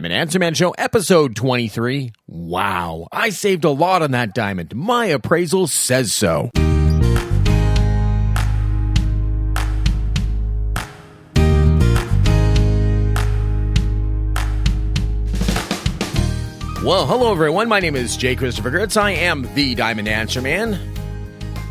[0.00, 2.12] Diamond Answer Man Show, episode 23.
[2.26, 4.74] Wow, I saved a lot on that diamond.
[4.74, 6.48] My appraisal says so.
[16.82, 17.68] Well, hello everyone.
[17.68, 18.96] My name is Jay Christopher Guritz.
[18.96, 20.80] I am the Diamond Answer Man.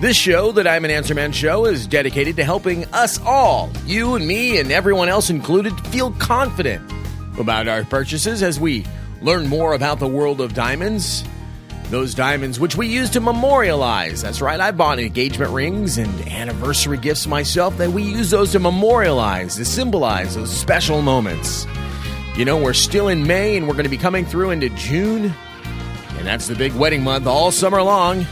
[0.01, 4.27] This show, the Diamond Answer Man Show, is dedicated to helping us all, you and
[4.27, 6.87] me and everyone else included, feel confident
[7.37, 8.85] about our purchases as we
[9.21, 11.23] learn more about the world of diamonds.
[11.89, 14.21] Those diamonds which we use to memorialize.
[14.21, 18.59] That's right, I bought engagement rings and anniversary gifts myself that we use those to
[18.59, 21.65] memorialize, to symbolize those special moments.
[22.35, 25.33] You know, we're still in May and we're going to be coming through into June,
[26.17, 28.25] and that's the big wedding month all summer long.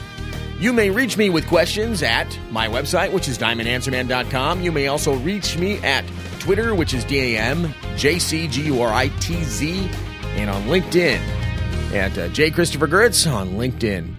[0.59, 4.61] You may reach me with questions at my website, which is diamondanswerman.com.
[4.61, 6.03] You may also reach me at
[6.39, 9.89] Twitter, which is D A M J C G U R I T Z,
[10.35, 11.19] and on LinkedIn
[11.93, 12.51] at uh, J.
[12.51, 14.15] Christopher Guritz on LinkedIn.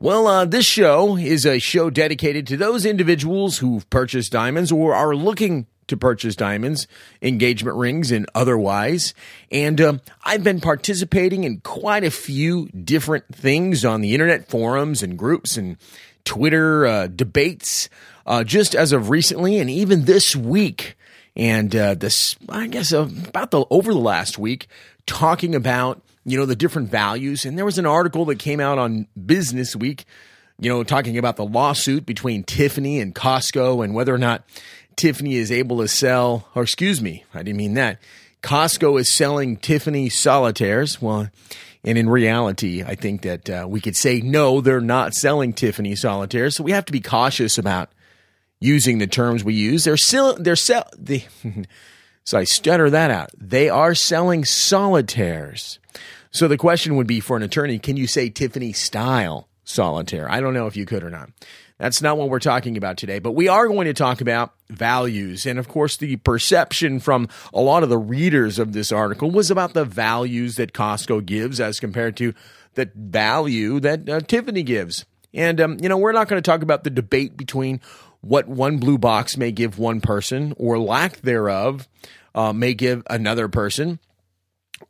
[0.00, 4.94] Well, uh, this show is a show dedicated to those individuals who've purchased diamonds or
[4.94, 6.88] are looking to purchase diamonds,
[7.20, 9.14] engagement rings, and otherwise.
[9.50, 15.02] And um, I've been participating in quite a few different things on the internet forums
[15.02, 15.76] and groups and
[16.24, 17.88] Twitter uh, debates
[18.26, 20.96] uh, just as of recently and even this week.
[21.34, 24.68] And uh, this, I guess, uh, about the over the last week,
[25.06, 27.44] talking about you know the different values.
[27.44, 30.04] And there was an article that came out on Business Week
[30.62, 34.44] you know, talking about the lawsuit between Tiffany and Costco and whether or not
[34.94, 37.98] Tiffany is able to sell, or excuse me, I didn't mean that.
[38.42, 41.02] Costco is selling Tiffany solitaires.
[41.02, 41.28] Well,
[41.84, 45.96] and in reality, I think that uh, we could say no, they're not selling Tiffany
[45.96, 46.56] solitaires.
[46.56, 47.90] So we have to be cautious about
[48.62, 49.84] using the terms we use.
[49.84, 51.24] They're still they're sell the
[52.24, 53.30] so I stutter that out.
[53.36, 55.78] They are selling solitaires.
[56.30, 60.30] So the question would be for an attorney, can you say Tiffany style solitaire?
[60.30, 61.30] I don't know if you could or not.
[61.78, 65.46] That's not what we're talking about today, but we are going to talk about values.
[65.46, 69.50] And of course, the perception from a lot of the readers of this article was
[69.50, 72.34] about the values that Costco gives as compared to
[72.74, 75.04] the value that uh, Tiffany gives.
[75.34, 77.80] And, um, you know, we're not going to talk about the debate between
[78.22, 81.86] what one blue box may give one person or lack thereof
[82.34, 83.98] uh, may give another person.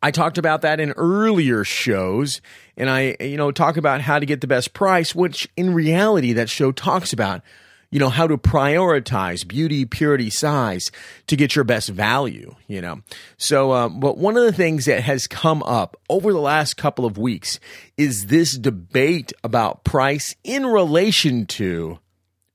[0.03, 2.41] I talked about that in earlier shows,
[2.77, 6.33] and I, you know, talk about how to get the best price, which in reality,
[6.35, 7.43] that show talks about,
[7.91, 10.91] you know, how to prioritize beauty, purity, size
[11.27, 13.03] to get your best value, you know.
[13.37, 17.05] So, um, but one of the things that has come up over the last couple
[17.05, 17.61] of weeks
[17.97, 21.99] is this debate about price in relation to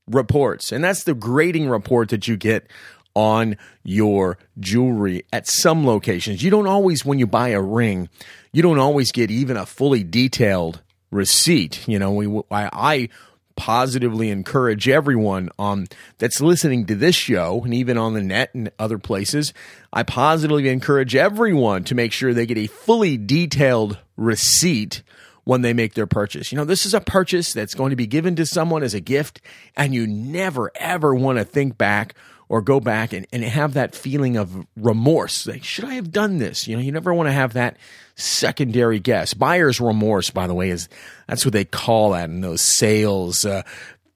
[0.08, 0.72] reports.
[0.72, 2.68] And that's the grading report that you get
[3.14, 6.44] on your jewelry at some locations.
[6.44, 8.10] You don't always, when you buy a ring,
[8.54, 11.88] you don't always get even a fully detailed receipt.
[11.88, 13.10] You know, we, I, I
[13.56, 15.88] positively encourage everyone um,
[16.20, 19.52] that's listening to this show and even on the net and other places.
[19.92, 25.02] I positively encourage everyone to make sure they get a fully detailed receipt
[25.48, 26.52] when they make their purchase.
[26.52, 29.00] You know, this is a purchase that's going to be given to someone as a
[29.00, 29.40] gift,
[29.78, 32.16] and you never, ever want to think back
[32.50, 35.48] or go back and, and have that feeling of remorse.
[35.48, 36.68] Like, should I have done this?
[36.68, 37.78] You know, you never want to have that
[38.16, 39.34] secondary guess.
[39.34, 40.90] Buyer's remorse, by the way, is
[41.28, 43.64] that's what they call that in those sales uh,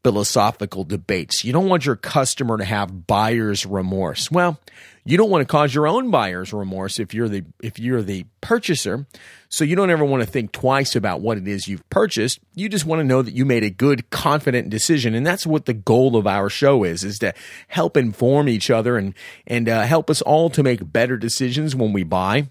[0.03, 1.46] philosophical debates.
[1.46, 4.30] You don't want your customer to have buyer's remorse.
[4.30, 4.59] Well,
[5.03, 8.25] you don't want to cause your own buyer's remorse if you're the if you're the
[8.41, 9.07] purchaser.
[9.50, 12.39] So you don't ever want to think twice about what it is you've purchased.
[12.56, 15.66] You just want to know that you made a good, confident decision, and that's what
[15.66, 17.34] the goal of our show is: is to
[17.67, 19.13] help inform each other and
[19.47, 22.47] and uh, help us all to make better decisions when we buy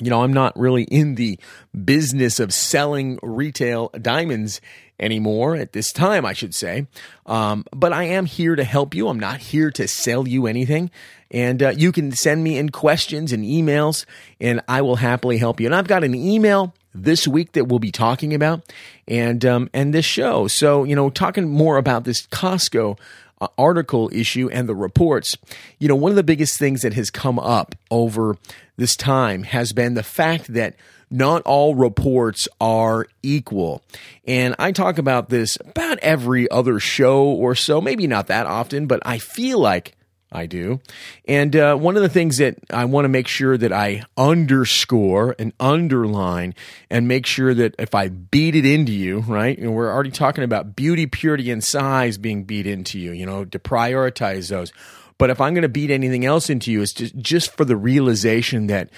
[0.00, 1.38] you know, I'm not really in the
[1.84, 4.60] business of selling retail diamonds
[4.98, 6.86] anymore at this time, I should say.
[7.26, 9.08] Um, but I am here to help you.
[9.08, 10.90] I'm not here to sell you anything.
[11.30, 14.04] And uh, you can send me in questions and emails,
[14.40, 15.66] and I will happily help you.
[15.66, 18.72] And I've got an email this week that we'll be talking about,
[19.08, 20.46] and um, and this show.
[20.46, 22.98] So you know, talking more about this Costco
[23.40, 25.36] uh, article issue and the reports.
[25.78, 28.36] You know, one of the biggest things that has come up over
[28.76, 30.76] this time has been the fact that
[31.10, 33.82] not all reports are equal.
[34.26, 38.86] And I talk about this about every other show or so, maybe not that often,
[38.86, 39.96] but I feel like
[40.34, 40.80] I do.
[41.26, 45.36] And uh, one of the things that I want to make sure that I underscore
[45.38, 46.54] and underline
[46.90, 49.56] and make sure that if I beat it into you, right?
[49.56, 53.44] And we're already talking about beauty, purity, and size being beat into you, you know,
[53.44, 54.72] to prioritize those.
[55.18, 57.76] But if I'm going to beat anything else into you, it's just, just for the
[57.76, 58.90] realization that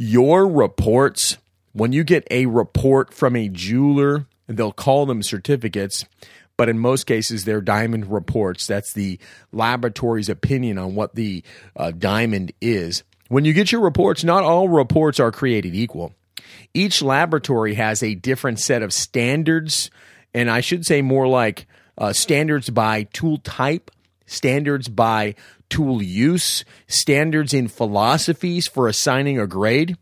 [0.00, 1.38] Your reports,
[1.72, 6.04] when you get a report from a jeweler, they'll call them certificates,
[6.56, 8.68] but in most cases, they're diamond reports.
[8.68, 9.18] That's the
[9.50, 11.42] laboratory's opinion on what the
[11.74, 13.02] uh, diamond is.
[13.26, 16.14] When you get your reports, not all reports are created equal.
[16.72, 19.90] Each laboratory has a different set of standards,
[20.32, 21.66] and I should say more like
[21.98, 23.90] uh, standards by tool type,
[24.26, 25.34] standards by
[25.70, 29.96] tool use, standards in philosophies for assigning a grade.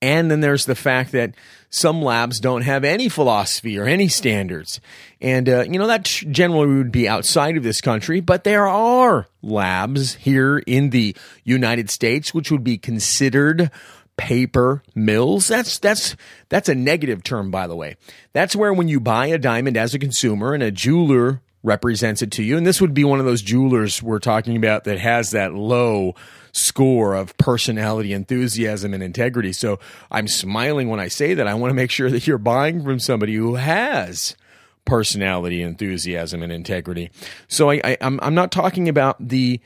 [0.00, 1.34] And then there's the fact that
[1.70, 4.78] some labs don't have any philosophy or any standards.
[5.20, 9.26] And, uh, you know, that generally would be outside of this country, but there are
[9.42, 13.70] labs here in the United States which would be considered
[14.16, 15.48] paper mills.
[15.48, 16.16] That's that's
[16.48, 17.96] that's a negative term, by the way.
[18.32, 22.30] That's where when you buy a diamond as a consumer and a jeweler represents it
[22.32, 25.32] to you, and this would be one of those jewelers we're talking about that has
[25.32, 26.14] that low
[26.52, 29.52] score of personality, enthusiasm, and integrity.
[29.52, 29.80] So
[30.10, 31.48] I'm smiling when I say that.
[31.48, 34.36] I want to make sure that you're buying from somebody who has
[34.84, 37.10] personality, enthusiasm, and integrity.
[37.48, 39.60] So I, I, I'm I'm not talking about the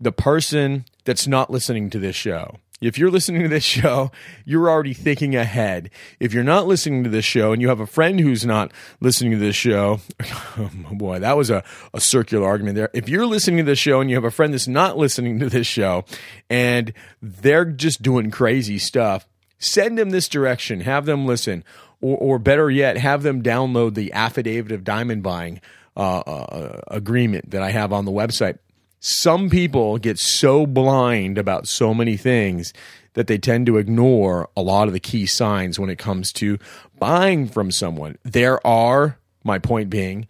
[0.00, 2.58] the person that's not listening to this show.
[2.80, 4.10] If you're listening to this show,
[4.44, 5.90] you're already thinking ahead.
[6.18, 9.30] If you're not listening to this show and you have a friend who's not listening
[9.32, 10.00] to this show,
[10.58, 11.62] oh boy, that was a,
[11.94, 12.90] a circular argument there.
[12.92, 15.48] If you're listening to this show and you have a friend that's not listening to
[15.48, 16.04] this show
[16.50, 16.92] and
[17.22, 19.26] they're just doing crazy stuff,
[19.58, 21.62] send them this direction, have them listen,
[22.00, 25.60] or, or better yet, have them download the affidavit of diamond buying
[25.96, 28.58] uh, uh, agreement that I have on the website
[29.06, 32.72] some people get so blind about so many things
[33.12, 36.58] that they tend to ignore a lot of the key signs when it comes to
[36.98, 38.16] buying from someone.
[38.22, 40.26] There are, my point being,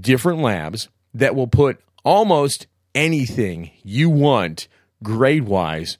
[0.00, 4.66] different labs that will put almost anything you want
[5.02, 5.98] grade wise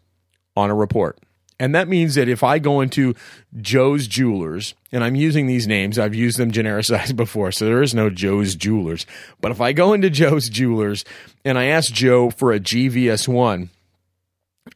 [0.56, 1.18] on a report.
[1.60, 3.14] And that means that if I go into
[3.60, 7.94] Joe's Jewelers, and I'm using these names, I've used them genericized before, so there is
[7.94, 9.04] no Joe's Jewelers.
[9.42, 11.04] But if I go into Joe's Jewelers
[11.44, 13.68] and I ask Joe for a GVS1,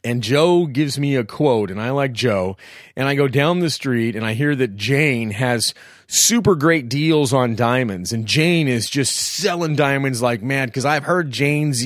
[0.03, 2.57] and Joe gives me a quote, and I like Joe,
[2.95, 5.73] and I go down the street and I hear that Jane has
[6.07, 11.03] super great deals on diamonds, and Jane is just selling diamonds like mad because I've
[11.03, 11.85] heard Jane's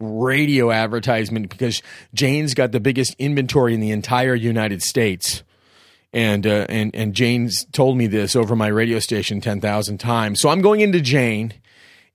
[0.00, 1.82] radio advertisement because
[2.14, 5.42] Jane's got the biggest inventory in the entire United States.
[6.12, 10.40] And uh, and and Jane's told me this over my radio station ten thousand times.
[10.40, 11.52] So I'm going into Jane,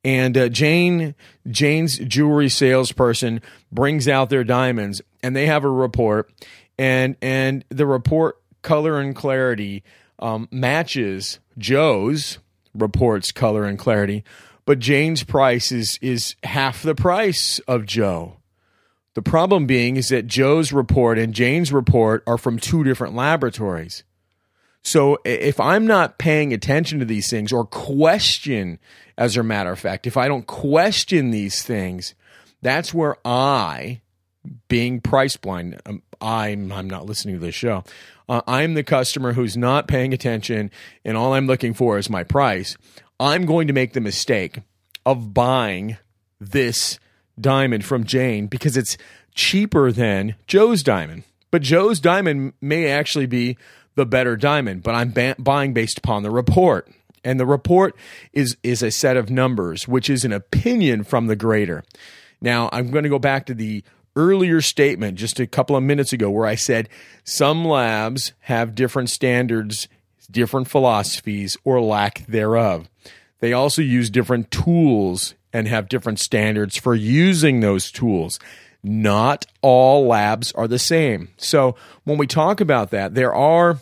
[0.04, 1.16] and uh, Jane
[1.50, 3.42] Jane's jewelry salesperson
[3.72, 6.32] brings out their diamonds, and they have a report,
[6.78, 9.84] and and the report color and clarity
[10.20, 12.40] um, matches Joe's
[12.74, 14.24] reports color and clarity
[14.66, 18.38] but Jane's price is is half the price of Joe.
[19.14, 24.04] The problem being is that Joe's report and Jane's report are from two different laboratories.
[24.82, 28.80] So if I'm not paying attention to these things or question,
[29.18, 32.16] as a matter of fact, if I don't question these things,
[32.62, 34.02] that's where I,
[34.68, 37.84] being price blind, um, I'm I'm not listening to this show.
[38.30, 40.72] Uh, I'm the customer who's not paying attention,
[41.04, 42.78] and all I'm looking for is my price.
[43.20, 44.60] I'm going to make the mistake
[45.06, 45.98] of buying
[46.40, 47.00] this
[47.40, 48.98] diamond from Jane because it's
[49.36, 51.24] cheaper than Joe's diamond.
[51.52, 53.58] But Joe's diamond may actually be
[53.96, 56.90] the better diamond, but I'm ba- buying based upon the report.
[57.24, 57.96] And the report
[58.34, 61.84] is is a set of numbers, which is an opinion from the grader.
[62.42, 63.84] Now, I'm going to go back to the
[64.16, 66.90] earlier statement just a couple of minutes ago where I said
[67.24, 69.88] some labs have different standards,
[70.30, 72.90] different philosophies, or lack thereof.
[73.40, 78.40] They also use different tools and have different standards for using those tools.
[78.84, 81.30] Not all labs are the same.
[81.38, 83.80] So when we talk about that, there are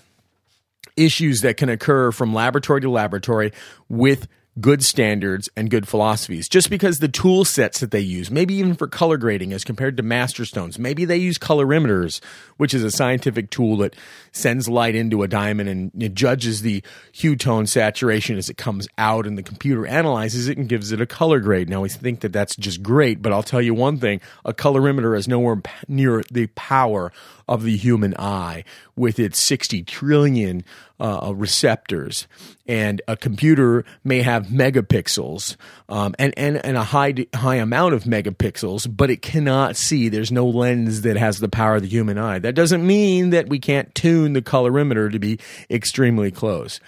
[1.06, 3.52] issues that can occur from laboratory to laboratory
[3.90, 4.28] with
[4.60, 6.50] good standards and good philosophies.
[6.50, 9.96] Just because the tool sets that they use, maybe even for color grading as compared
[9.96, 12.22] to masterstones, maybe they use colorimeters,
[12.58, 13.96] which is a scientific tool that
[14.34, 18.90] sends light into a diamond and it judges the hue tone saturation as it comes
[18.98, 21.70] out and the computer analyzes it and gives it a color grade.
[21.70, 25.18] Now we think that that's just great, but I'll tell you one thing, a colorimeter
[25.18, 27.14] is nowhere near the power
[27.48, 28.66] of the human eye
[28.96, 30.64] with its 60 trillion
[31.02, 32.28] uh, uh, receptors.
[32.68, 35.58] And a computer may have megapixels
[35.90, 40.10] um, and, and, and a high, high amount of megapixels, but it cannot see.
[40.10, 42.38] There's no lens that has the power of the human eye.
[42.38, 45.40] That doesn't mean that we can't tune the colorimeter to be
[45.72, 46.80] extremely close.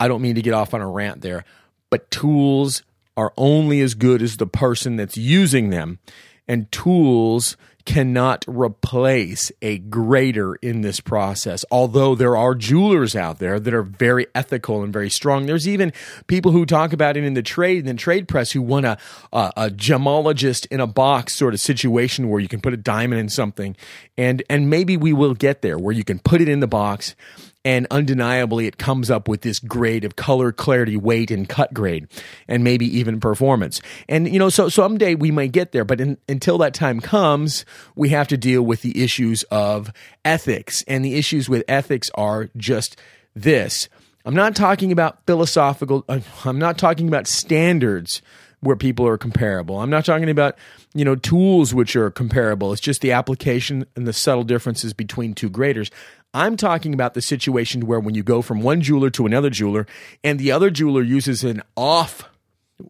[0.00, 1.44] I don't mean to get off on a rant there,
[1.88, 2.82] but tools
[3.16, 6.00] are only as good as the person that's using them
[6.48, 11.64] and tools cannot replace a grader in this process.
[11.70, 15.46] Although there are jewelers out there that are very ethical and very strong.
[15.46, 15.92] There's even
[16.26, 18.98] people who talk about it in the trade and the trade press who want a,
[19.32, 23.20] a, a gemologist in a box sort of situation where you can put a diamond
[23.20, 23.76] in something.
[24.16, 27.14] And, and maybe we will get there where you can put it in the box
[27.64, 32.06] and undeniably it comes up with this grade of color clarity weight and cut grade
[32.48, 33.80] and maybe even performance.
[34.08, 37.64] And you know so someday we may get there but in, until that time comes
[37.94, 39.92] we have to deal with the issues of
[40.24, 40.82] ethics.
[40.88, 42.98] And the issues with ethics are just
[43.34, 43.88] this.
[44.24, 48.22] I'm not talking about philosophical uh, i'm not talking about standards
[48.60, 49.78] where people are comparable.
[49.78, 50.56] I'm not talking about,
[50.94, 52.72] you know, tools which are comparable.
[52.72, 55.90] It's just the application and the subtle differences between two graders.
[56.34, 59.86] I'm talking about the situation where when you go from one jeweler to another jeweler
[60.22, 62.28] and the other jeweler uses an off,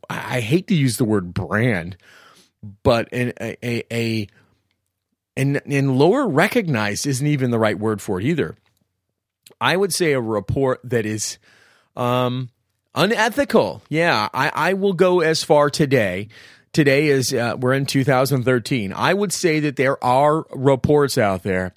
[0.08, 1.96] I hate to use the word brand,
[2.82, 4.26] but an, a, a, a
[5.36, 8.56] and, and lower recognized isn't even the right word for it either.
[9.60, 11.38] I would say a report that is
[11.96, 12.50] um,
[12.94, 13.82] unethical.
[13.88, 16.28] Yeah, I, I will go as far today.
[16.72, 18.92] Today is uh, we're in 2013.
[18.92, 21.74] I would say that there are reports out there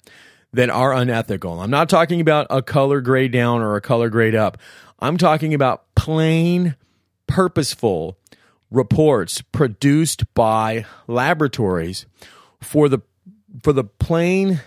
[0.52, 1.60] that are unethical.
[1.60, 4.58] I'm not talking about a color grade down or a color grade up.
[5.00, 6.76] I'm talking about plain,
[7.26, 8.18] purposeful
[8.70, 12.06] reports produced by laboratories
[12.60, 13.00] for the
[13.62, 14.60] for the plain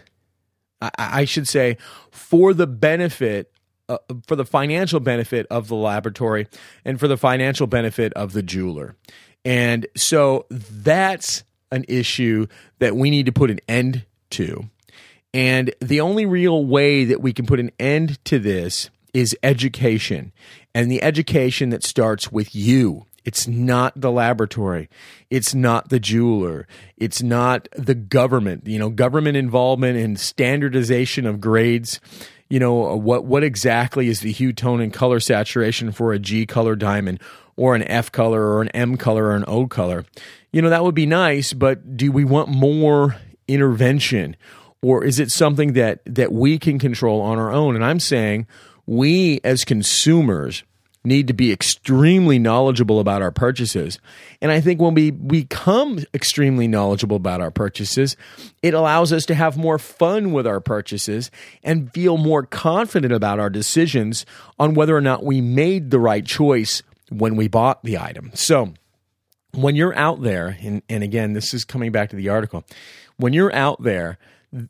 [0.82, 1.77] I, I should say
[2.12, 3.51] for the benefit
[3.89, 6.48] uh, for the financial benefit of the laboratory
[6.84, 8.96] and for the financial benefit of the jeweler.
[9.46, 12.48] And so that's an issue
[12.79, 14.70] that we need to put an end to.
[15.34, 20.32] And the only real way that we can put an end to this is education
[20.74, 23.06] and the education that starts with you.
[23.25, 24.89] It's not the laboratory.
[25.29, 26.65] It's not the jeweler.
[26.96, 28.67] It's not the government.
[28.67, 32.00] You know, government involvement in standardization of grades.
[32.50, 36.46] You know, what what exactly is the hue, tone, and color saturation for a G
[36.46, 37.22] color diamond
[37.56, 40.06] or an F color or an M color or an O color?
[40.51, 44.36] You know, that would be nice, but do we want more intervention?
[44.82, 48.48] or is it something that that we can control on our own and i'm saying
[48.86, 50.63] we as consumers
[51.08, 54.00] need to be extremely knowledgeable about our purchases.
[54.42, 58.16] And i think when we become extremely knowledgeable about our purchases
[58.62, 61.32] it allows us to have more fun with our purchases
[61.64, 64.26] and feel more confident about our decisions
[64.60, 68.32] on whether or not we made the right choice when we bought the item.
[68.34, 68.74] So
[69.54, 72.64] when you're out there and, and again this is coming back to the article
[73.18, 74.18] when you're out there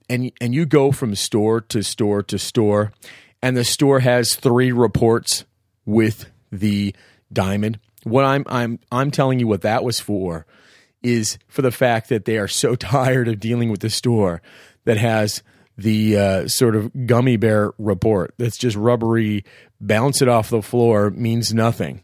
[0.10, 2.91] and and you go from store to store to store
[3.41, 5.46] and the store has three reports
[5.88, 6.94] with the
[7.34, 10.46] diamond what i'm i'm i'm telling you what that was for
[11.01, 14.41] is for the fact that they are so tired of dealing with the store
[14.86, 15.41] that has
[15.79, 19.44] the uh, sort of gummy bear report that's just rubbery
[19.82, 22.03] bounce it off the floor means nothing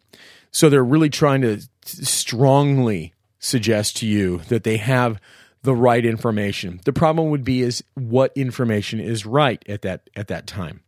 [0.52, 5.20] so they're really trying to strongly suggest to you that they have
[5.64, 6.80] the right information.
[6.86, 10.83] The problem would be is what information is right at that at that time.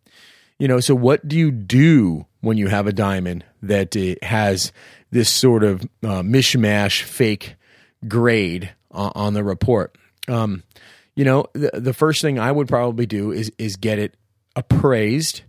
[0.58, 4.72] You know, so what do you do when you have a diamond that has
[5.12, 7.56] this sort of uh, mishmash fake
[8.08, 9.98] grade uh, on the report?
[10.30, 10.64] Um,
[11.16, 14.16] you know, the, the first thing I would probably do is is get it
[14.56, 15.42] appraised,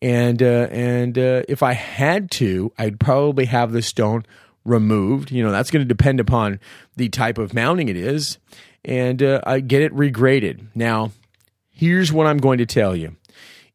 [0.00, 4.24] and uh, and uh, if I had to, I'd probably have the stone
[4.64, 5.30] removed.
[5.30, 6.60] You know, that's going to depend upon
[6.96, 8.38] the type of mounting it is,
[8.84, 10.66] and uh, I get it regraded.
[10.74, 11.12] Now,
[11.70, 13.16] here's what I'm going to tell you.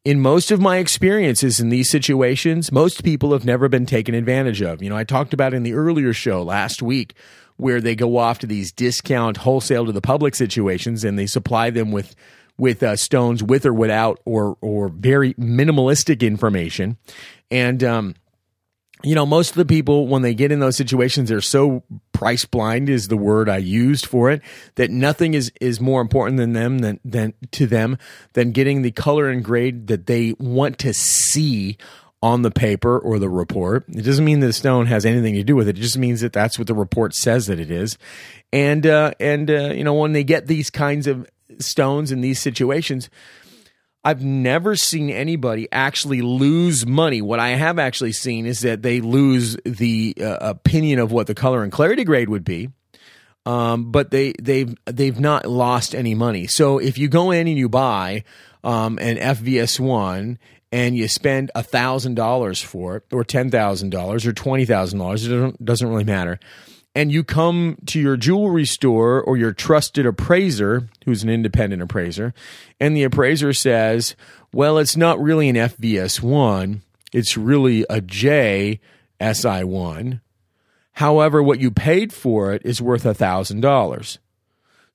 [0.04, 4.62] In most of my experiences in these situations, most people have never been taken advantage
[4.62, 4.82] of.
[4.82, 7.14] You know, I talked about in the earlier show last week
[7.56, 11.70] where they go off to these discount wholesale to the public situations and they supply
[11.70, 12.14] them with
[12.56, 16.96] with uh, stones with or without or or very minimalistic information
[17.50, 18.14] and um,
[19.04, 22.44] you know, most of the people, when they get in those situations, they're so price
[22.44, 24.42] blind is the word I used for it,
[24.74, 27.96] that nothing is, is more important than them than, than to them
[28.32, 31.76] than getting the color and grade that they want to see
[32.20, 33.84] on the paper or the report.
[33.88, 35.78] It doesn't mean that the stone has anything to do with it.
[35.78, 37.96] It just means that that's what the report says that it is.
[38.52, 41.28] And, uh, and, uh, you know, when they get these kinds of
[41.60, 43.08] stones in these situations,
[44.04, 47.20] I've never seen anybody actually lose money.
[47.20, 51.34] What I have actually seen is that they lose the uh, opinion of what the
[51.34, 52.70] color and clarity grade would be.
[53.44, 56.46] Um, but they they've they've not lost any money.
[56.46, 58.24] So if you go in and you buy
[58.62, 60.38] um, an FVS one
[60.70, 65.26] and you spend thousand dollars for it, or ten thousand dollars, or twenty thousand dollars,
[65.26, 66.38] it doesn't, doesn't really matter
[66.98, 72.34] and you come to your jewelry store or your trusted appraiser, who's an independent appraiser,
[72.80, 74.16] and the appraiser says,
[74.52, 76.80] well, it's not really an FVS1,
[77.12, 78.80] it's really a JSI1.
[80.94, 84.18] However, what you paid for it is worth $1,000.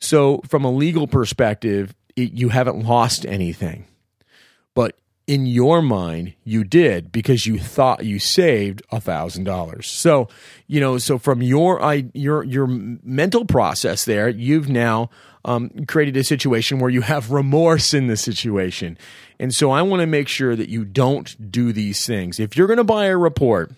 [0.01, 3.87] So, from a legal perspective, it, you haven't lost anything.
[4.73, 9.87] But in your mind you did because you thought you saved a thousand dollars.
[9.87, 10.27] So
[10.67, 15.09] you know so from your i your your mental process there you've now
[15.45, 18.97] um, created a situation where you have remorse in the situation.
[19.39, 22.39] And so i want to make sure that you don't do these things.
[22.39, 23.71] If you're going to buy a report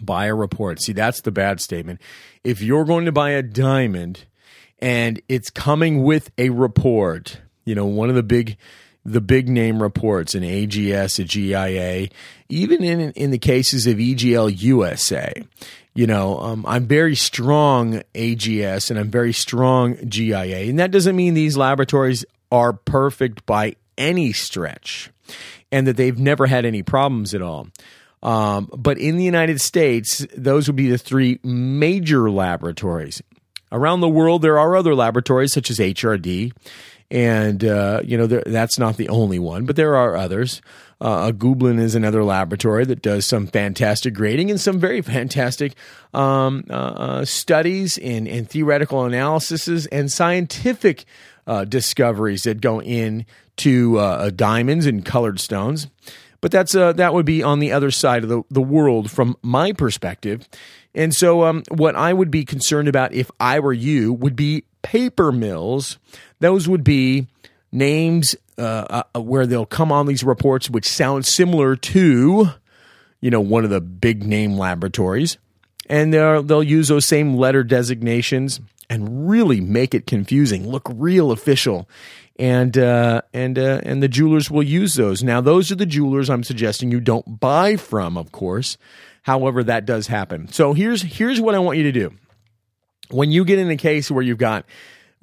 [0.00, 0.82] buy a report.
[0.82, 2.00] See that's the bad statement.
[2.44, 4.24] If you're going to buy a diamond
[4.78, 8.56] and it's coming with a report you know one of the big
[9.04, 12.08] the big name reports, an AGS, a GIA,
[12.48, 15.32] even in in the cases of EGL USA.
[15.94, 21.16] You know, um, I'm very strong AGS and I'm very strong GIA, and that doesn't
[21.16, 25.10] mean these laboratories are perfect by any stretch,
[25.70, 27.68] and that they've never had any problems at all.
[28.22, 33.20] Um, but in the United States, those would be the three major laboratories.
[33.72, 36.52] Around the world, there are other laboratories such as HRD
[37.12, 40.62] and uh, you know that's not the only one, but there are others.
[40.98, 45.74] Uh, Gübelin is another laboratory that does some fantastic grading and some very fantastic
[46.14, 51.04] um, uh, uh studies and, and, theoretical analyses and scientific
[51.46, 55.88] uh, discoveries that go into uh, diamonds and colored stones.
[56.40, 59.72] But that's that would be on the other side of the, the world from my
[59.72, 60.48] perspective.
[60.94, 64.64] And so, um, what I would be concerned about if I were you would be
[64.82, 65.98] paper mills.
[66.40, 67.28] Those would be
[67.70, 72.50] names uh, uh, where they'll come on these reports which sound similar to,
[73.20, 75.38] you know, one of the big name laboratories,
[75.88, 81.32] and they'll they'll use those same letter designations and really make it confusing, look real
[81.32, 81.88] official.
[82.38, 85.22] And uh, and uh, and the jewelers will use those.
[85.22, 88.78] Now, those are the jewelers I'm suggesting you don't buy from, of course.
[89.22, 90.48] However, that does happen.
[90.48, 92.12] So here's here's what I want you to do.
[93.10, 94.64] When you get in a case where you've got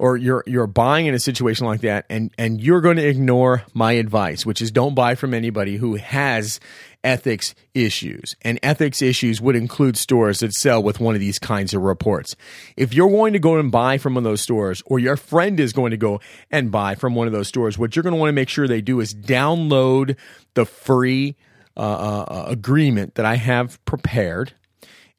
[0.00, 3.62] or you're you're buying in a situation like that and and you're going to ignore
[3.74, 6.58] my advice which is don't buy from anybody who has
[7.04, 11.74] ethics issues and ethics issues would include stores that sell with one of these kinds
[11.74, 12.34] of reports
[12.76, 15.60] if you're going to go and buy from one of those stores or your friend
[15.60, 16.18] is going to go
[16.50, 18.66] and buy from one of those stores what you're going to want to make sure
[18.66, 20.16] they do is download
[20.54, 21.36] the free
[21.76, 24.52] uh, uh, uh, agreement that I have prepared.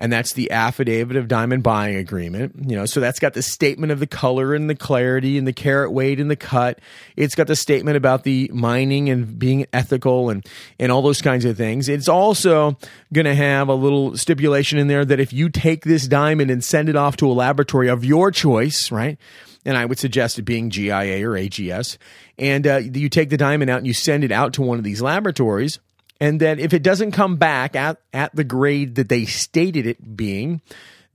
[0.02, 2.56] And that's the affidavit of diamond buying agreement.
[2.68, 5.54] You know, so that's got the statement of the color and the clarity and the
[5.54, 6.80] carat weight and the cut.
[7.16, 10.44] It's got the statement about the mining and being ethical and,
[10.80, 11.88] and all those kinds of things.
[11.88, 12.78] It's also
[13.14, 16.64] going to have a little stipulation in there that if you take this diamond and
[16.64, 19.20] send it off to a laboratory of your choice, right?
[19.66, 21.98] and I would suggest it being GIA or AGS.
[22.38, 24.84] And uh, you take the diamond out and you send it out to one of
[24.84, 25.80] these laboratories
[26.22, 30.16] and that if it doesn't come back at, at the grade that they stated it
[30.16, 30.62] being,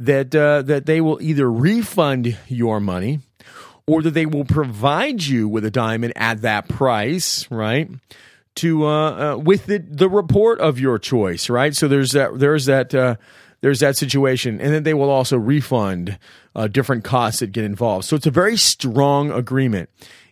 [0.00, 3.20] that uh, that they will either refund your money
[3.86, 7.88] or that they will provide you with a diamond at that price, right?
[8.56, 11.74] To uh, uh, with the, the report of your choice, right?
[11.74, 13.16] So there's that there's that uh,
[13.60, 16.18] there's that situation, and then they will also refund
[16.54, 18.06] uh, different costs that get involved.
[18.06, 19.88] So it's a very strong agreement,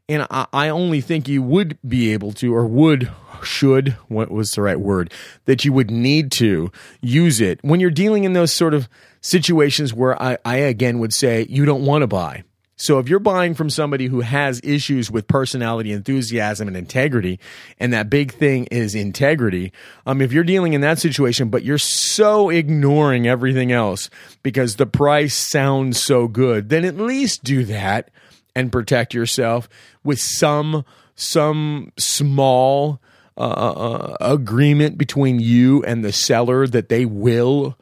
[0.08, 3.10] and I, I only think you would be able to or would
[3.42, 5.12] should, what was the right word,
[5.44, 8.88] that you would need to use it when you're dealing in those sort of
[9.20, 12.44] situations where I, I again would say you don't want to buy.
[12.76, 17.38] So if you're buying from somebody who has issues with personality, enthusiasm, and integrity,
[17.78, 19.72] and that big thing is integrity,
[20.06, 24.10] um, if you're dealing in that situation, but you're so ignoring everything else
[24.42, 28.10] because the price sounds so good, then at least do that
[28.54, 29.68] and protect yourself
[30.02, 30.84] with some
[31.16, 33.00] some small
[33.36, 37.76] uh, uh, agreement between you and the seller that they will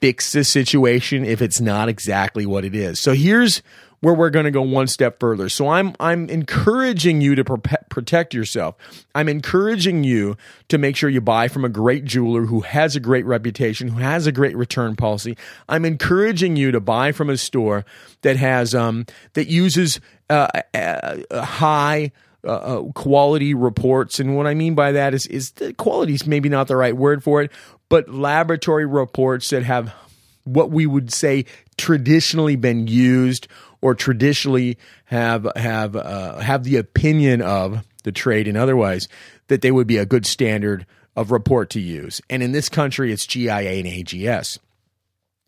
[0.00, 3.00] fix the situation if it's not exactly what it is.
[3.00, 3.62] So here's
[4.00, 5.48] where we're going to go one step further.
[5.48, 8.76] So I'm I'm encouraging you to protect yourself.
[9.14, 10.36] I'm encouraging you
[10.68, 14.00] to make sure you buy from a great jeweler who has a great reputation, who
[14.00, 15.36] has a great return policy.
[15.68, 17.84] I'm encouraging you to buy from a store
[18.22, 22.12] that has um that uses uh, a, a high
[22.44, 24.20] uh, uh, quality reports.
[24.20, 26.96] And what I mean by that is, is the quality is maybe not the right
[26.96, 27.50] word for it,
[27.88, 29.92] but laboratory reports that have
[30.44, 31.44] what we would say
[31.76, 33.48] traditionally been used
[33.80, 39.08] or traditionally have have uh, have the opinion of the trade and otherwise
[39.48, 40.86] that they would be a good standard
[41.16, 42.20] of report to use.
[42.30, 44.58] And in this country, it's GIA and AGS.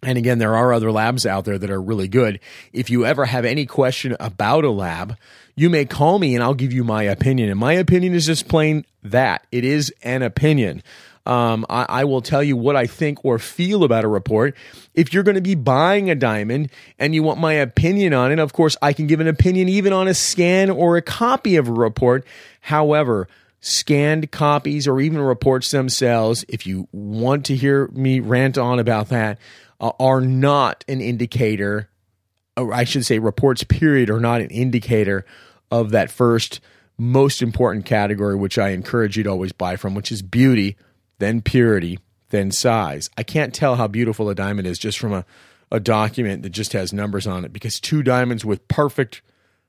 [0.03, 2.41] And again, there are other labs out there that are really good.
[2.73, 5.17] If you ever have any question about a lab,
[5.55, 7.51] you may call me and I'll give you my opinion.
[7.51, 10.83] And my opinion is just plain that it is an opinion.
[11.27, 14.57] Um, I, I, will tell you what I think or feel about a report.
[14.95, 18.39] If you're going to be buying a diamond and you want my opinion on it,
[18.39, 21.69] of course, I can give an opinion even on a scan or a copy of
[21.69, 22.25] a report.
[22.63, 23.29] However,
[23.61, 29.11] scanned copies or even reports themselves, if you want to hear me rant on about
[29.11, 29.39] that,
[29.81, 31.89] uh, are not an indicator,
[32.57, 35.25] or I should say, reports, period, are not an indicator
[35.71, 36.61] of that first
[36.99, 40.77] most important category, which I encourage you to always buy from, which is beauty,
[41.19, 43.09] then purity, then size.
[43.17, 45.25] I can't tell how beautiful a diamond is just from a,
[45.71, 49.23] a document that just has numbers on it because two diamonds with perfect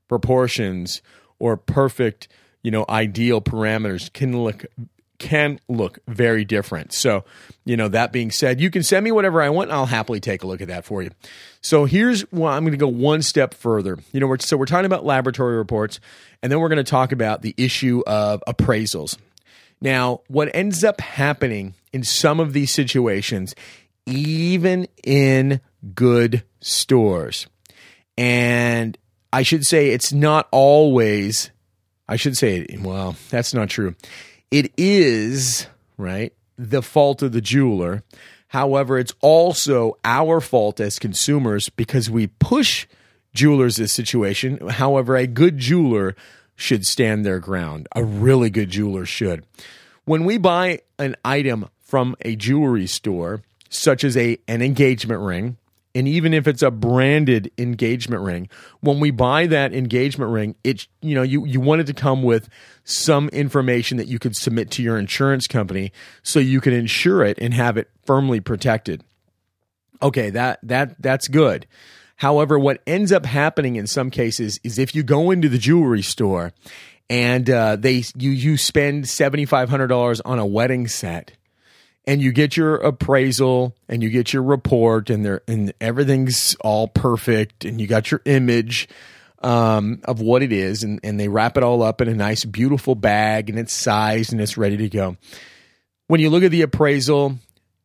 [0.10, 1.02] proportions
[1.40, 2.28] or perfect,
[2.64, 4.66] you know, ideal parameters can look
[5.22, 6.92] can look very different.
[6.94, 7.24] So,
[7.64, 10.20] you know, that being said, you can send me whatever I want and I'll happily
[10.20, 11.12] take a look at that for you.
[11.62, 14.00] So, here's well, I'm going to go one step further.
[14.12, 16.00] You know, we're, so we're talking about laboratory reports
[16.42, 19.16] and then we're going to talk about the issue of appraisals.
[19.80, 23.54] Now, what ends up happening in some of these situations,
[24.08, 25.62] even in
[25.94, 27.46] good stores,
[28.18, 28.98] and
[29.32, 31.52] I should say it's not always,
[32.08, 33.96] I should say, well, that's not true
[34.52, 38.04] it is, right, the fault of the jeweler.
[38.50, 42.86] However, it's also our fault as consumers because we push
[43.34, 44.68] jewelers this situation.
[44.68, 46.16] However, a good jeweler
[46.56, 47.88] should stand their ground.
[47.96, 49.46] A really good jeweler should.
[50.04, 55.58] When we buy an item from a jewelry store, such as a an engagement ring,
[55.94, 58.50] and even if it's a branded engagement ring
[58.80, 62.24] when we buy that engagement ring it you know you you want it to come
[62.24, 62.50] with
[62.84, 65.92] some information that you could submit to your insurance company
[66.24, 69.04] so you can insure it and have it firmly protected.
[70.02, 71.68] Okay that that that's good.
[72.18, 76.02] However what ends up happening in some cases is if you go into the jewelry
[76.02, 76.54] store
[77.10, 81.34] and uh, they you you spend $7500 on a wedding set
[82.06, 86.88] and you get your appraisal and you get your report and there and everything's all
[86.88, 88.90] perfect and you got your image
[89.44, 90.84] um, of what it is.
[90.84, 94.32] And, and they wrap it all up in a nice beautiful bag and it's sized
[94.32, 95.18] and it's ready to go.
[96.08, 97.38] When you look at the appraisal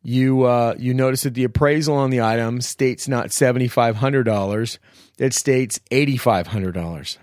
[0.03, 4.79] you uh, you notice that the appraisal on the item states not $7500
[5.19, 7.19] it states $8500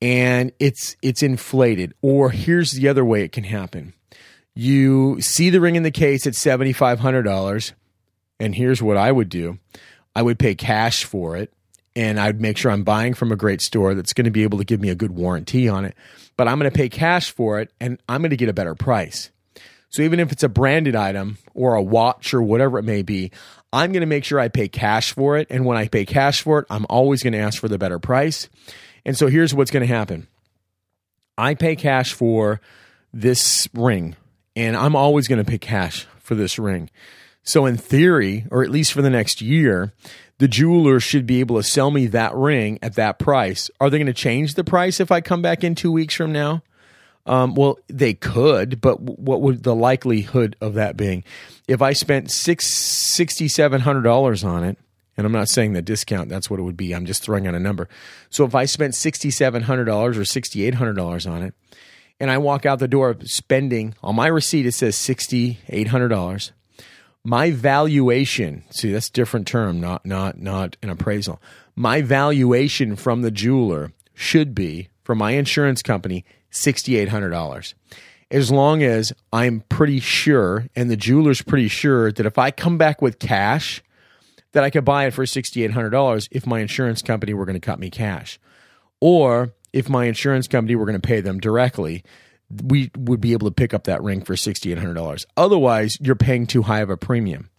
[0.00, 1.94] and it's it's inflated.
[2.02, 3.94] Or here's the other way it can happen
[4.54, 7.72] you see the ring in the case at $7,500.
[8.40, 9.58] And here's what I would do
[10.14, 11.52] I would pay cash for it.
[11.96, 14.58] And I'd make sure I'm buying from a great store that's going to be able
[14.58, 15.94] to give me a good warranty on it.
[16.36, 18.74] But I'm going to pay cash for it and I'm going to get a better
[18.74, 19.30] price.
[19.90, 23.30] So even if it's a branded item or a watch or whatever it may be,
[23.72, 25.46] I'm going to make sure I pay cash for it.
[25.50, 28.00] And when I pay cash for it, I'm always going to ask for the better
[28.00, 28.48] price.
[29.04, 30.26] And so here's what's going to happen
[31.38, 32.60] I pay cash for
[33.12, 34.16] this ring
[34.56, 36.90] and I'm always going to pay cash for this ring.
[37.42, 39.92] So, in theory, or at least for the next year,
[40.38, 43.70] the jeweler should be able to sell me that ring at that price.
[43.80, 46.32] Are they going to change the price if I come back in two weeks from
[46.32, 46.62] now?
[47.26, 51.24] Um, well, they could, but what would the likelihood of that being?
[51.66, 54.76] If I spent six sixty seven hundred dollars on it,
[55.16, 56.92] and I'm not saying the discount, that's what it would be.
[56.92, 57.88] I'm just throwing out a number.
[58.28, 61.54] So if I spent sixty seven hundred dollars or sixty eight hundred dollars on it,
[62.20, 66.08] and I walk out the door spending on my receipt, it says sixty eight hundred
[66.08, 66.52] dollars.
[67.24, 71.40] My valuation, see that's a different term, not not not an appraisal.
[71.74, 77.74] My valuation from the jeweler should be for my insurance company sixty eight hundred dollars.
[78.30, 82.78] As long as I'm pretty sure, and the jeweler's pretty sure that if I come
[82.78, 83.82] back with cash,
[84.52, 87.44] that I could buy it for sixty eight hundred dollars if my insurance company were
[87.44, 88.38] going to cut me cash,
[89.00, 92.04] or if my insurance company were going to pay them directly,
[92.62, 95.26] we would be able to pick up that ring for $6,800.
[95.36, 97.50] Otherwise, you're paying too high of a premium.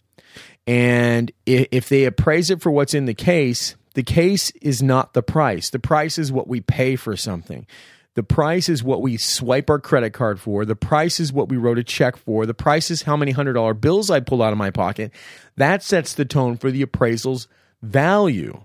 [0.66, 5.22] And if they appraise it for what's in the case, the case is not the
[5.22, 5.68] price.
[5.68, 7.66] The price is what we pay for something.
[8.14, 10.64] The price is what we swipe our credit card for.
[10.64, 12.46] The price is what we wrote a check for.
[12.46, 15.12] The price is how many hundred dollar bills I pull out of my pocket.
[15.56, 17.46] That sets the tone for the appraisal's
[17.82, 18.64] value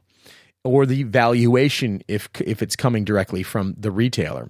[0.64, 4.50] or the valuation if if it's coming directly from the retailer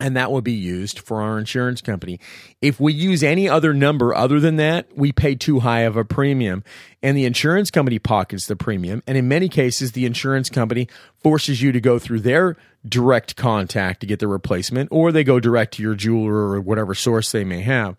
[0.00, 2.18] and that will be used for our insurance company.
[2.62, 6.04] If we use any other number other than that, we pay too high of a
[6.04, 6.64] premium,
[7.02, 9.02] and the insurance company pockets the premium.
[9.06, 10.88] And in many cases, the insurance company
[11.22, 12.56] forces you to go through their
[12.88, 16.94] direct contact to get the replacement, or they go direct to your jeweler or whatever
[16.94, 17.96] source they may have.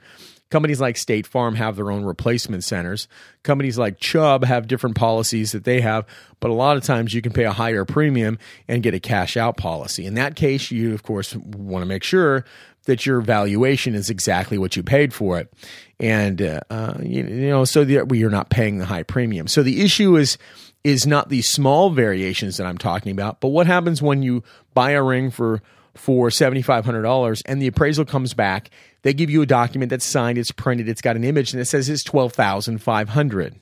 [0.51, 3.07] Companies like State Farm have their own replacement centers.
[3.41, 6.05] Companies like Chubb have different policies that they have,
[6.41, 8.37] but a lot of times you can pay a higher premium
[8.67, 10.05] and get a cash out policy.
[10.05, 12.45] In that case, you, of course, want to make sure
[12.85, 15.53] that your valuation is exactly what you paid for it.
[15.99, 19.47] And, uh, uh, you, you, know, so that you're not paying the high premium.
[19.47, 20.37] So the issue is,
[20.83, 24.91] is not the small variations that I'm talking about, but what happens when you buy
[24.91, 25.61] a ring for
[25.95, 28.69] for $7,500 and the appraisal comes back.
[29.03, 31.65] They give you a document that's signed, it's printed, it's got an image, and it
[31.65, 33.59] says it's 12500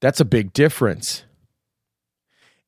[0.00, 1.24] That's a big difference.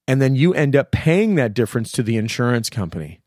[0.09, 3.21] And then you end up paying that difference to the insurance company.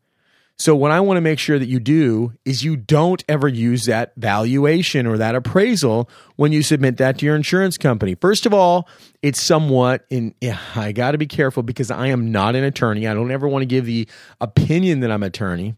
[0.56, 3.86] So, what I want to make sure that you do is you don't ever use
[3.86, 8.14] that valuation or that appraisal when you submit that to your insurance company.
[8.14, 8.88] First of all,
[9.20, 10.32] it's somewhat in,
[10.76, 13.08] I got to be careful because I am not an attorney.
[13.08, 14.06] I don't ever want to give the
[14.40, 15.74] opinion that I'm attorney.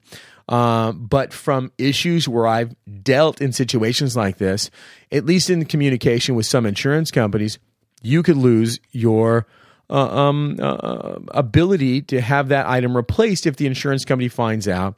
[0.49, 4.71] Uh, but from issues where I've dealt in situations like this,
[5.11, 7.59] at least in communication with some insurance companies,
[8.03, 9.47] you could lose your
[9.91, 14.97] uh, um, uh, ability to have that item replaced if the insurance company finds out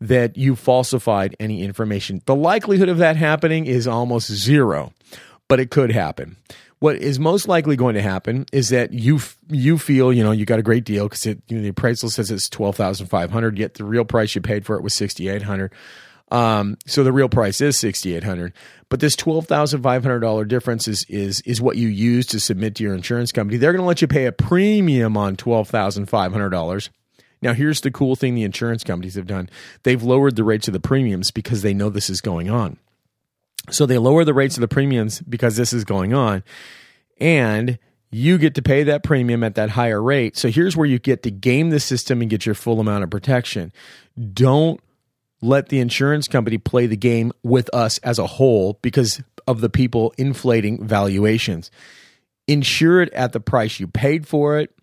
[0.00, 2.22] that you falsified any information.
[2.24, 4.92] The likelihood of that happening is almost zero,
[5.50, 6.36] but it could happen.
[6.78, 10.30] What is most likely going to happen is that you f- you feel you know
[10.30, 13.30] you got a great deal because you know, the appraisal says it's twelve thousand five
[13.30, 15.72] hundred, yet the real price you paid for it was sixty eight hundred.
[16.30, 18.54] Um, so the real price is sixty eight hundred,
[18.88, 22.40] but this twelve thousand five hundred dollar difference is is is what you use to
[22.40, 23.58] submit to your insurance company.
[23.58, 26.88] They're going to let you pay a premium on twelve thousand five hundred dollars.
[27.42, 29.50] Now, here's the cool thing the insurance companies have done:
[29.82, 32.78] they've lowered the rates of the premiums because they know this is going on.
[33.68, 36.42] So they lower the rates of the premiums because this is going on,
[37.20, 37.78] and
[38.10, 40.36] you get to pay that premium at that higher rate.
[40.36, 43.10] So here's where you get to game the system and get your full amount of
[43.10, 43.72] protection.
[44.32, 44.80] Don't
[45.40, 49.70] let the insurance company play the game with us as a whole because of the
[49.70, 51.70] people inflating valuations.
[52.46, 54.74] Insure it at the price you paid for it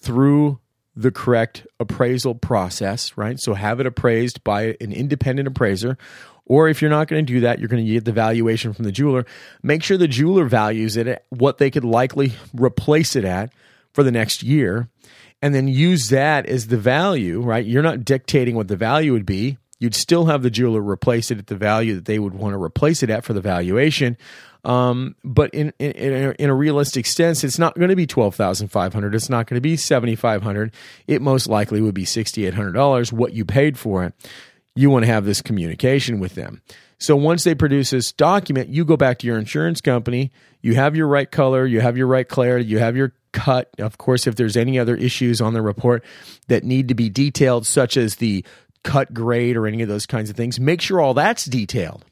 [0.00, 0.60] through
[0.94, 3.38] the correct appraisal process, right?
[3.38, 5.98] So have it appraised by an independent appraiser.
[6.46, 8.84] Or if you're not going to do that, you're going to get the valuation from
[8.84, 9.26] the jeweler.
[9.62, 13.52] Make sure the jeweler values it at what they could likely replace it at
[13.92, 14.88] for the next year.
[15.42, 17.66] And then use that as the value, right?
[17.66, 21.38] You're not dictating what the value would be You'd still have the jeweler replace it
[21.38, 24.16] at the value that they would want to replace it at for the valuation.
[24.64, 28.06] Um, but in, in, in, a, in a realistic sense, it's not going to be
[28.06, 29.14] twelve thousand five hundred.
[29.14, 30.72] It's not going to be seventy five hundred.
[31.06, 33.12] It most likely would be sixty eight hundred dollars.
[33.12, 34.14] What you paid for it.
[34.76, 36.62] You want to have this communication with them.
[36.98, 40.32] So once they produce this document, you go back to your insurance company.
[40.62, 41.66] You have your right color.
[41.66, 42.66] You have your right clarity.
[42.66, 43.70] You have your cut.
[43.78, 46.04] Of course, if there's any other issues on the report
[46.48, 48.44] that need to be detailed, such as the
[48.86, 50.60] cut grade or any of those kinds of things.
[50.60, 52.04] Make sure all that's detailed.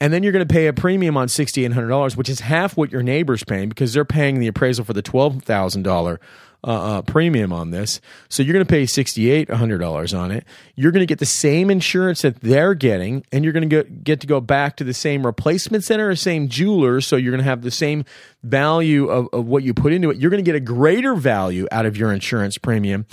[0.00, 3.02] And then you're going to pay a premium on $6,800, which is half what your
[3.02, 6.18] neighbor's paying because they're paying the appraisal for the $12,000
[6.62, 8.00] uh, uh, premium on this.
[8.28, 10.44] So you're going to pay $6,800 on it.
[10.74, 14.20] You're going to get the same insurance that they're getting, and you're going to get,
[14.20, 17.00] to go back to the same replacement center or same jeweler.
[17.00, 18.04] So you're going to have the same
[18.42, 20.18] value of, of what you put into it.
[20.18, 23.06] You're going to get a greater value out of your insurance premium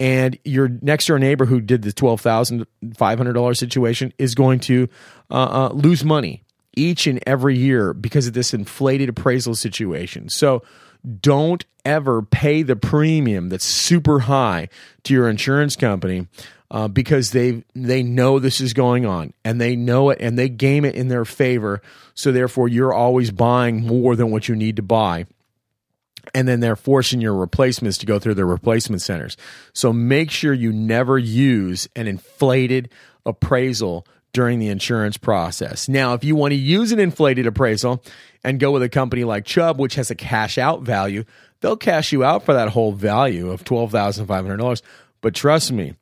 [0.00, 4.34] and your next door neighbor who did the twelve thousand five hundred dollars situation is
[4.34, 4.88] going to
[5.30, 6.44] uh, uh, lose money
[6.76, 10.28] each and every year because of this inflated appraisal situation.
[10.28, 10.62] So
[11.20, 14.68] don't ever pay the premium that's super high
[15.02, 16.26] to your insurance company
[16.70, 20.48] uh, because they they know this is going on and they know it and they
[20.48, 21.82] game it in their favor.
[22.14, 25.26] So therefore, you're always buying more than what you need to buy
[26.32, 29.36] and then they're forcing your replacements to go through their replacement centers.
[29.72, 32.88] So make sure you never use an inflated
[33.26, 35.88] appraisal during the insurance process.
[35.88, 38.02] Now, if you want to use an inflated appraisal
[38.44, 41.24] and go with a company like Chubb, which has a cash out value,
[41.60, 44.82] they'll cash you out for that whole value of $12,500.
[45.20, 45.94] But trust me,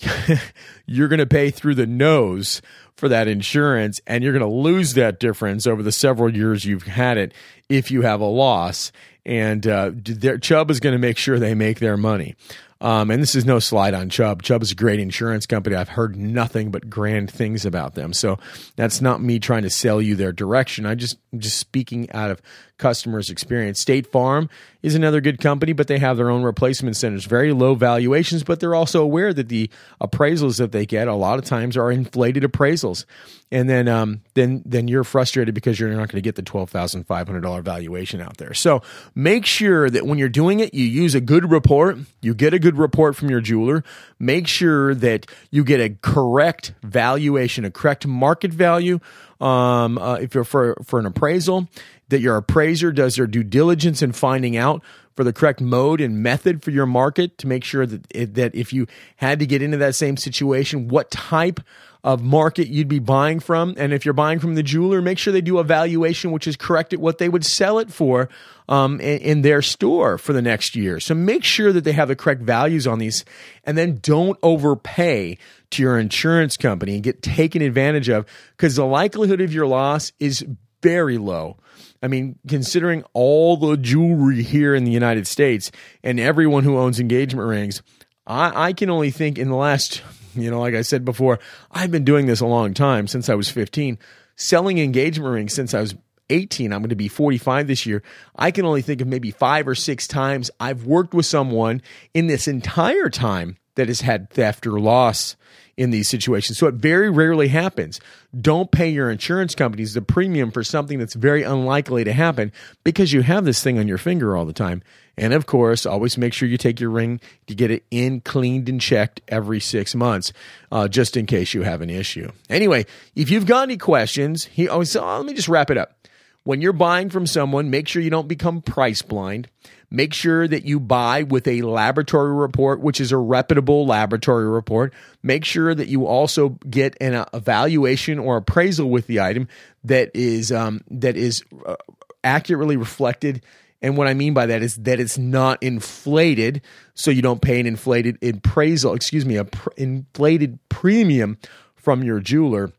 [0.86, 2.62] you're going to pay through the nose
[2.96, 6.84] for that insurance and you're going to lose that difference over the several years you've
[6.84, 7.32] had it
[7.68, 8.92] if you have a loss
[9.26, 12.34] and uh, their, Chubb is going to make sure they make their money.
[12.80, 14.42] Um, and this is no slide on Chubb.
[14.42, 15.76] Chubb is a great insurance company.
[15.76, 18.12] I've heard nothing but grand things about them.
[18.12, 18.38] So
[18.76, 20.84] that's not me trying to sell you their direction.
[20.84, 22.42] I just I'm just speaking out of
[22.78, 23.80] customers' experience.
[23.80, 24.48] State Farm
[24.82, 27.24] is another good company, but they have their own replacement centers.
[27.24, 31.38] Very low valuations, but they're also aware that the appraisals that they get a lot
[31.38, 33.04] of times are inflated appraisals,
[33.50, 36.70] and then um, then then you're frustrated because you're not going to get the twelve
[36.70, 38.54] thousand five hundred dollar valuation out there.
[38.54, 38.82] So
[39.14, 41.98] make sure that when you're doing it, you use a good report.
[42.20, 43.84] You get a good report from your jeweler.
[44.18, 49.00] Make sure that you get a correct valuation, a correct market value.
[49.38, 51.68] Um, uh, if you're for, for an appraisal,
[52.08, 54.82] that your appraiser does their due diligence in finding out
[55.14, 58.72] for the correct mode and method for your market to make sure that that if
[58.72, 61.60] you had to get into that same situation, what type
[62.04, 65.32] of market you'd be buying from, and if you're buying from the jeweler, make sure
[65.32, 68.28] they do a valuation which is correct at what they would sell it for
[68.68, 71.00] um, in, in their store for the next year.
[71.00, 73.24] So make sure that they have the correct values on these,
[73.64, 75.38] and then don't overpay
[75.70, 80.12] to your insurance company and get taken advantage of because the likelihood of your loss
[80.20, 80.44] is
[80.82, 81.56] very low.
[82.02, 87.00] I mean, considering all the jewelry here in the United States and everyone who owns
[87.00, 87.82] engagement rings,
[88.26, 90.02] I, I, can only think in the last,
[90.34, 91.38] you know, like I said before,
[91.70, 93.98] I've been doing this a long time since I was 15,
[94.36, 95.94] selling engagement rings since I was
[96.30, 96.72] 18.
[96.72, 98.02] I'm going to be 45 this year.
[98.36, 102.26] I can only think of maybe five or six times I've worked with someone in
[102.26, 105.36] this entire time that has had theft or loss
[105.76, 106.58] in these situations.
[106.58, 108.00] So it very rarely happens.
[108.38, 112.52] Don't pay your insurance companies the premium for something that's very unlikely to happen
[112.84, 114.82] because you have this thing on your finger all the time.
[115.16, 118.68] And of course, always make sure you take your ring to get it in, cleaned,
[118.68, 120.32] and checked every six months,
[120.72, 122.30] uh, just in case you have an issue.
[122.50, 125.96] Anyway, if you've got any questions, he always oh, let me just wrap it up.
[126.44, 129.48] When you're buying from someone, make sure you don't become price blind.
[129.90, 134.92] Make sure that you buy with a laboratory report, which is a reputable laboratory report.
[135.22, 139.48] Make sure that you also get an uh, evaluation or appraisal with the item
[139.84, 141.76] that is um, that is uh,
[142.22, 143.42] accurately reflected.
[143.80, 146.60] And what I mean by that is that it's not inflated,
[146.92, 148.92] so you don't pay an inflated appraisal.
[148.92, 151.38] Excuse me, a pr- inflated premium
[151.74, 152.70] from your jeweler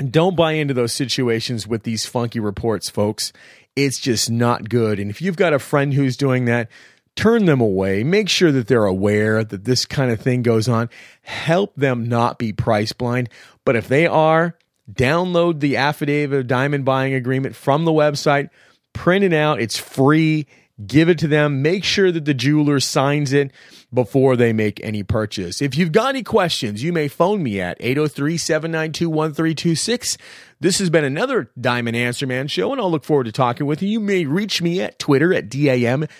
[0.00, 3.32] don't buy into those situations with these funky reports, folks.
[3.76, 4.98] It's just not good.
[4.98, 6.68] And if you've got a friend who's doing that,
[7.16, 8.02] turn them away.
[8.02, 10.90] Make sure that they're aware that this kind of thing goes on.
[11.22, 13.28] Help them not be price blind.
[13.64, 14.56] But if they are,
[14.90, 18.50] download the affidavit of diamond buying agreement from the website,
[18.92, 19.60] print it out.
[19.60, 20.46] It's free
[20.86, 21.62] give it to them.
[21.62, 23.52] Make sure that the jeweler signs it
[23.92, 25.60] before they make any purchase.
[25.60, 30.16] If you've got any questions, you may phone me at 803 792 1326.
[30.60, 33.82] This has been another Diamond Answer Man show, and I'll look forward to talking with
[33.82, 33.88] you.
[33.88, 36.10] You may reach me at Twitter at D-A-M-J-C-G-U-R-I-T-Z.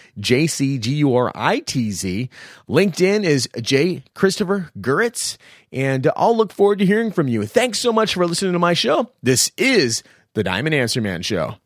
[2.69, 4.03] LinkedIn is J.
[4.15, 5.37] Christopher Guritz,
[5.73, 7.45] and I'll look forward to hearing from you.
[7.47, 9.11] Thanks so much for listening to my show.
[9.23, 10.03] This is
[10.35, 11.57] the Diamond Answer Man Show.